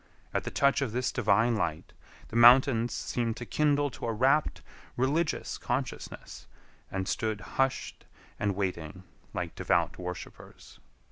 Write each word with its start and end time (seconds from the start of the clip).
At 0.33 0.45
the 0.45 0.49
touch 0.49 0.81
of 0.81 0.93
this 0.93 1.11
divine 1.11 1.55
light, 1.55 1.93
the 2.29 2.35
mountains 2.35 2.91
seemed 2.91 3.37
to 3.37 3.45
kindle 3.45 3.91
to 3.91 4.07
a 4.07 4.11
rapt, 4.11 4.63
religious 4.97 5.59
consciousness, 5.59 6.47
and 6.91 7.07
stood 7.07 7.39
hushed 7.61 8.05
and 8.39 8.55
waiting 8.55 9.03
like 9.35 9.53
devout 9.53 9.99
worshipers. 9.99 10.79